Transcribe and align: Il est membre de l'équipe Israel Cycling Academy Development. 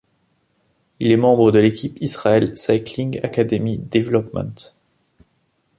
Il 0.99 1.11
est 1.11 1.15
membre 1.15 1.51
de 1.51 1.59
l'équipe 1.59 2.01
Israel 2.01 2.57
Cycling 2.57 3.19
Academy 3.23 3.77
Development. 3.77 4.73